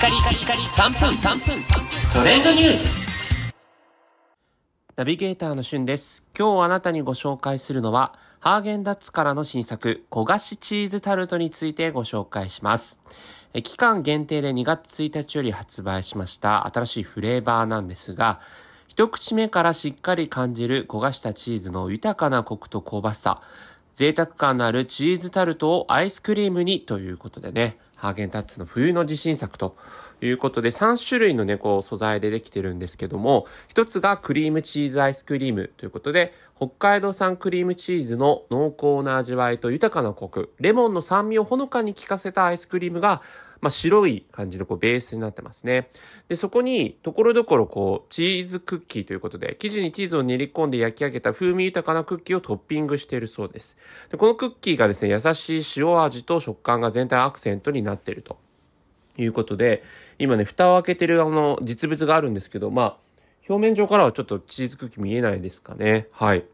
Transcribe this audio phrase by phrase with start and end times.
[0.00, 1.62] カリカリカリ3分3分
[2.10, 3.54] トレンドニュース
[4.96, 6.26] ナビゲーターのしゅんです。
[6.38, 12.98] 今日あなたにご紹介するのは、ハーゲンダッツからの新作、焦がしチーズタルトについてご紹介します。
[13.52, 18.40] 期間限定で2月1日より発売しました新しいフレーバーなんですが、
[18.88, 23.42] 一口目からしっかり感じる焦がしたチーズの豊かなコクと香ばしさ、
[23.94, 29.76] 贅沢感のあるチーズタルトをアイスクリームにということでね、ハーゲンダッツの冬の自信作と
[30.22, 43.22] いうことで3種類のね、こう素材でできてるんですけども、一つがクリームチーズアイスクリームということで、北海道産クリームチーズの濃厚な味わいと豊かなコク、レモンの酸味をほのかに効かせたアイスクリームが、
[43.60, 45.90] まあ、白い感じのこうベースになってますね。
[46.28, 53.76] で、そこに、ところどころこう、チーズクッキーということで、生地にチーズを練り込んで焼き上げた風味豊かなクッキーをトッピングしているそうです。
[54.10, 58.38] で、このクッキーがですね、優しい塩味と食感が全体アクセントになっていると
[59.18, 59.82] いうことで、
[60.18, 62.96] 今ね、蓋を開けてるあの、実物があるんですけど、まあ、
[63.48, 66.06] 表面上からはちょっとチーズクッキー見えないですかね。
[66.12, 66.44] はい。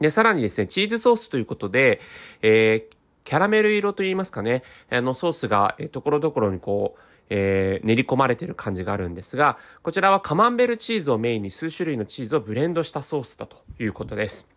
[0.00, 2.00] で、さらにですね、チーズソースということで、
[2.42, 2.95] えー、
[3.26, 14.48] キャラメル色と言いますかね、あのソースが、え、ところどころにこう、えー、練り込まれてる感じがあるんですが、こちらはカマンベルチーズをメインに数種類のチーズをブレンドしたソースだということです。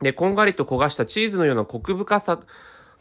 [0.00, 2.38] で、こんがりと焦がしたチーズのようなコク深さ、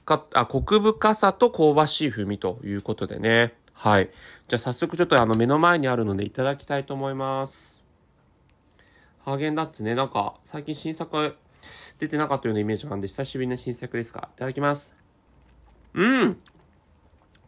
[0.05, 3.53] か、あ、コク深さと香ばしい風味ということでね。
[3.73, 4.09] はい。
[4.47, 7.83] じゃあ早速ちょっとあの目の前にあるのでいただきたいと思います。
[9.23, 11.35] ハーゲンダッツね、なんか最近新作
[11.99, 14.29] 出てなかったようなイメージがあるんで久しぶりの新作ですか？
[14.35, 14.93] いただきます。
[15.93, 16.37] うん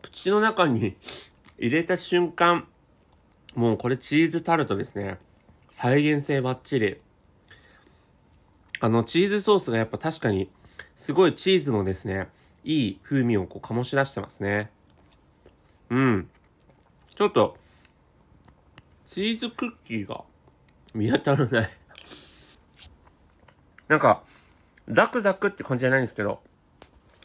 [0.02, 0.96] 口の中に
[1.58, 2.68] 入れた瞬間、
[3.56, 5.18] もうこれチーズタルトですね。
[5.70, 6.98] 再現性バッチリ。
[8.80, 10.50] あの、チーズソースがやっぱ確かに、
[10.95, 12.30] すごいチーズのですね、
[12.64, 14.70] いい風味をこう醸し出してますね。
[15.90, 16.30] うん。
[17.16, 17.58] ちょっと、
[19.08, 20.23] チーズクッキーが
[20.94, 21.70] 見当たらない。
[23.87, 24.23] なんか、
[24.89, 26.42] ザクザクって感じじゃないんですけど、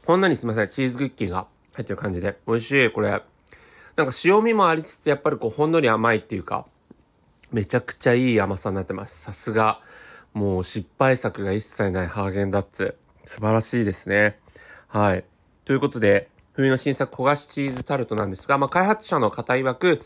[0.06, 3.10] ほんのりすみません、チーズクッキーが入ってる感じで、美味しい、これ。
[3.10, 6.66] なんか塩味もありつつ、やっぱりこう、ほんのり甘いっていうか、
[7.50, 9.20] めちゃくちゃいい甘さになってます。
[9.22, 9.80] さすが。
[10.32, 12.96] もう失敗作が一切ないハーゲンダッツ。
[13.26, 14.38] 素晴らしいですね。
[14.88, 15.24] はい。
[15.66, 20.02] ということで、冬の新作焦がしチーズタルトなんですが、まあ、開発者の方曰く、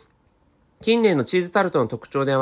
[0.80, 2.34] 近年のチーズタルトの特徴で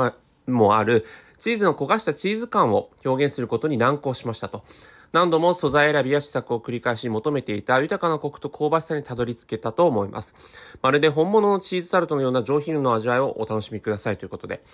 [0.47, 1.05] もある、
[1.39, 4.65] チーズの焦がしたチーズ感を表現することに難航しましたと。
[5.13, 10.35] 何度も素材選びや試作を繰り返し求めていた豊かなコクと香ばしさにたどり着けたと思います。
[10.83, 14.65] まるで本物のチーズタルトのような上品の味わいをお楽しみくださいということで。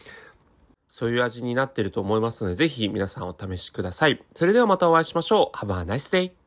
[0.89, 4.23] そういう味になっていると思いますので、ぜひ皆さんお試しください。
[4.35, 5.57] それではまたお会いしましょう。
[5.57, 6.40] Have a nice day!